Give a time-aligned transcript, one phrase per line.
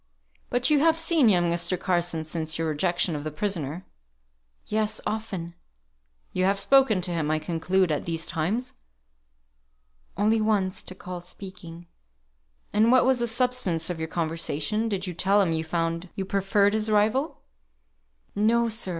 [0.49, 1.79] "But you have seen young Mr.
[1.79, 3.85] Carson since your rejection of the prisoner?"
[4.65, 5.53] "Yes, often."
[6.33, 8.73] "You have spoken to him, I conclude, at these times."
[10.17, 11.85] "Only once to call speaking."
[12.73, 14.89] "And what was the substance of your conversation?
[14.89, 17.43] Did you tell him you found you preferred his rival?"
[18.33, 18.89] "No, sir.